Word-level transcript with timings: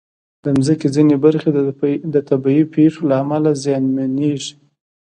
د 0.43 0.45
مځکې 0.57 0.87
ځینې 0.95 1.15
برخې 1.25 1.49
د 2.13 2.15
طبعي 2.29 2.63
پېښو 2.73 3.01
له 3.09 3.15
امله 3.23 3.49
زیانمنېږي. 3.63 4.53